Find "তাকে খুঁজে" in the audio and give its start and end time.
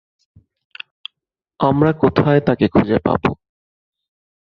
2.41-2.97